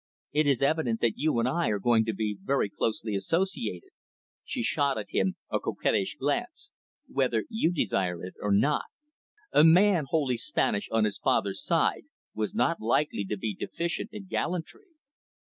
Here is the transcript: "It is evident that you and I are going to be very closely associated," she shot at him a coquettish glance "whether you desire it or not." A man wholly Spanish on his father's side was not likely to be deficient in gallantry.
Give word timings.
"It 0.31 0.47
is 0.47 0.63
evident 0.63 0.99
that 1.01 1.17
you 1.19 1.37
and 1.37 1.47
I 1.47 1.69
are 1.69 1.77
going 1.77 2.05
to 2.05 2.13
be 2.15 2.35
very 2.41 2.71
closely 2.71 3.13
associated," 3.13 3.91
she 4.43 4.63
shot 4.63 4.97
at 4.97 5.11
him 5.11 5.35
a 5.51 5.59
coquettish 5.59 6.15
glance 6.15 6.71
"whether 7.05 7.45
you 7.51 7.71
desire 7.71 8.25
it 8.25 8.33
or 8.41 8.51
not." 8.51 8.85
A 9.51 9.63
man 9.63 10.05
wholly 10.09 10.37
Spanish 10.37 10.89
on 10.89 11.03
his 11.03 11.19
father's 11.19 11.63
side 11.63 12.05
was 12.33 12.55
not 12.55 12.81
likely 12.81 13.25
to 13.25 13.37
be 13.37 13.53
deficient 13.53 14.09
in 14.11 14.25
gallantry. 14.25 14.87